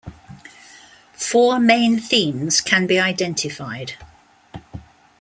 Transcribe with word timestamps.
Four 1.13 1.59
main 1.59 1.99
themes 1.99 2.59
can 2.59 2.87
be 2.87 2.99
identified. 2.99 3.97